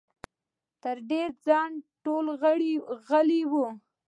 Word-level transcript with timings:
تر 0.83 0.97
ډېره 1.09 1.33
ځنډه 1.45 1.85
ټول 2.03 2.25
غلي 3.09 3.41
وو. 3.51 3.67